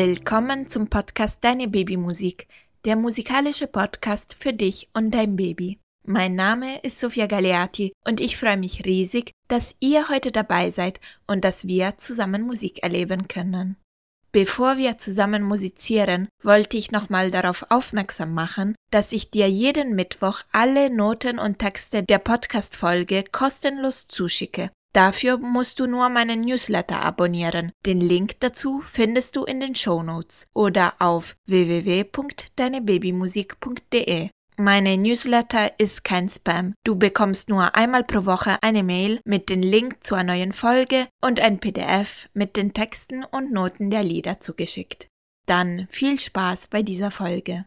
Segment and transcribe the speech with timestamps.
[0.00, 2.46] Willkommen zum Podcast Deine Babymusik,
[2.84, 5.80] der musikalische Podcast für dich und dein Baby.
[6.04, 11.00] Mein Name ist Sofia Galeati und ich freue mich riesig, dass ihr heute dabei seid
[11.26, 13.74] und dass wir zusammen Musik erleben können.
[14.30, 20.42] Bevor wir zusammen musizieren, wollte ich nochmal darauf aufmerksam machen, dass ich dir jeden Mittwoch
[20.52, 24.70] alle Noten und Texte der Podcast-Folge kostenlos zuschicke.
[24.92, 27.72] Dafür musst du nur meinen Newsletter abonnieren.
[27.84, 34.30] Den Link dazu findest du in den Show Notes oder auf www.deinebabymusik.de.
[34.60, 36.74] Meine Newsletter ist kein Spam.
[36.82, 41.38] Du bekommst nur einmal pro Woche eine Mail mit dem Link zur neuen Folge und
[41.38, 45.06] ein PDF mit den Texten und Noten der Lieder zugeschickt.
[45.46, 47.66] Dann viel Spaß bei dieser Folge.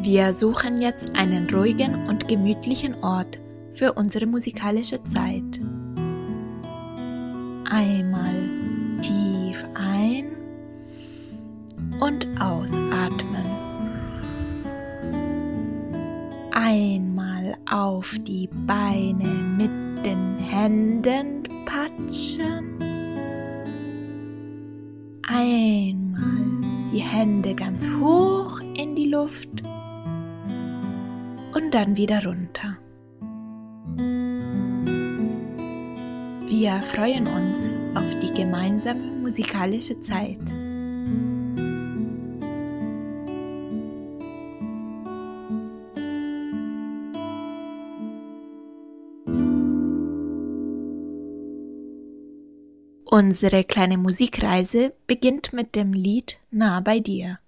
[0.00, 3.38] Wir suchen jetzt einen ruhigen und gemütlichen Ort
[3.76, 5.60] für unsere musikalische Zeit.
[7.68, 8.34] Einmal
[9.02, 10.36] tief ein
[12.00, 13.44] und ausatmen.
[16.52, 22.80] Einmal auf die Beine mit den Händen patschen.
[25.28, 29.50] Einmal die Hände ganz hoch in die Luft
[31.52, 32.78] und dann wieder runter.
[36.48, 37.58] Wir freuen uns
[37.96, 40.38] auf die gemeinsame musikalische Zeit.
[53.04, 57.40] Unsere kleine Musikreise beginnt mit dem Lied Nah bei dir.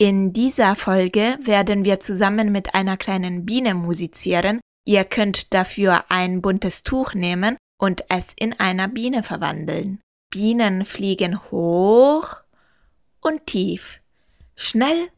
[0.00, 4.60] In dieser Folge werden wir zusammen mit einer kleinen Biene musizieren.
[4.86, 10.00] Ihr könnt dafür ein buntes Tuch nehmen und es in einer Biene verwandeln.
[10.30, 12.36] Bienen fliegen hoch
[13.20, 14.00] und tief,
[14.54, 15.08] schnell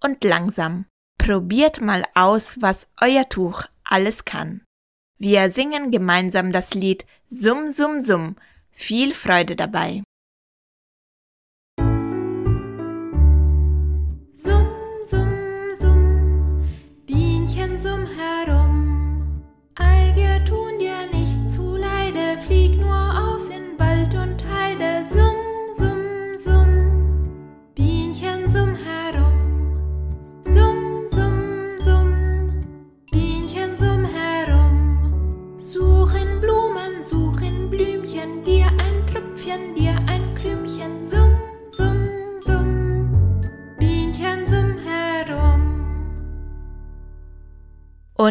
[0.00, 0.86] und langsam.
[1.18, 4.62] Probiert mal aus, was euer Tuch alles kann.
[5.18, 8.36] Wir singen gemeinsam das Lied Summ, Summ, Summ.
[8.70, 10.02] Viel Freude dabei.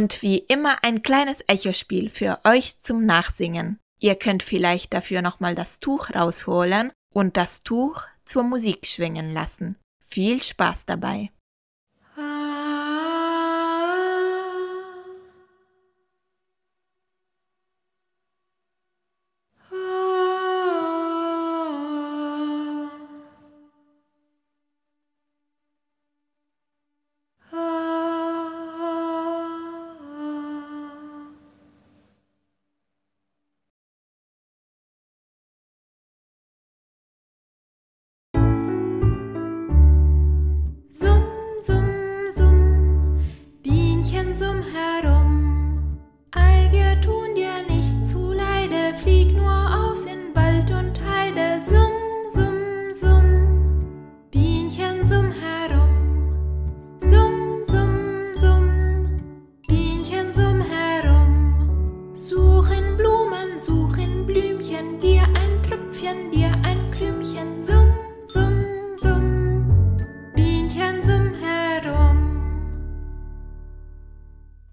[0.01, 3.77] Und wie immer ein kleines Echospiel für euch zum Nachsingen.
[3.99, 9.75] Ihr könnt vielleicht dafür nochmal das Tuch rausholen und das Tuch zur Musik schwingen lassen.
[10.01, 11.29] Viel Spaß dabei!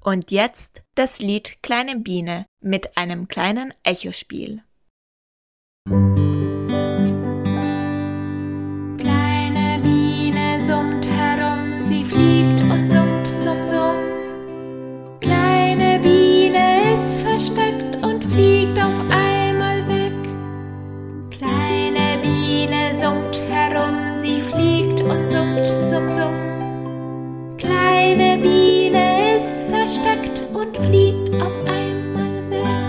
[0.09, 4.63] Und jetzt das Lied Kleine Biene mit einem kleinen Echospiel.
[5.87, 6.18] Kleine
[31.49, 32.89] fliegt auf einmal weg.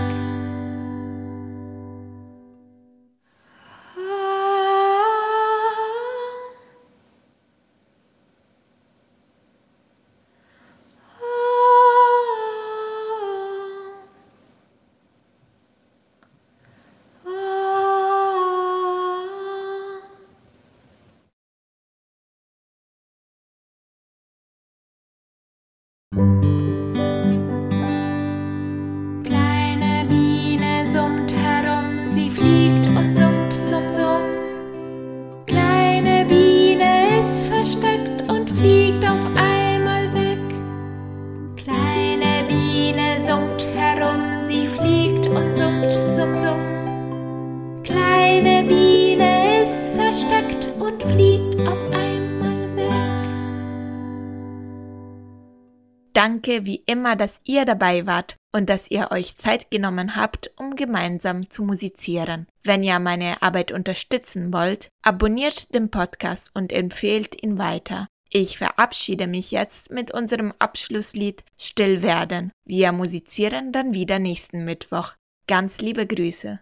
[56.20, 60.76] Danke wie immer, dass ihr dabei wart und dass ihr euch Zeit genommen habt, um
[60.76, 62.46] gemeinsam zu musizieren.
[62.62, 68.06] Wenn ihr meine Arbeit unterstützen wollt, abonniert den Podcast und empfehlt ihn weiter.
[68.28, 72.52] Ich verabschiede mich jetzt mit unserem Abschlusslied Still werden.
[72.66, 75.14] Wir musizieren dann wieder nächsten Mittwoch.
[75.46, 76.60] Ganz liebe Grüße.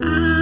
[0.00, 0.39] Ah.